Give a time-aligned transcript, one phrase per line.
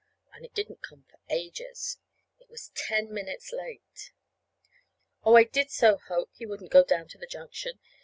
[0.33, 1.99] And it didn't come for ages.
[2.39, 4.11] It was ten minutes late.
[5.23, 7.79] Oh, I did so hope he wouldn't go down to the junction.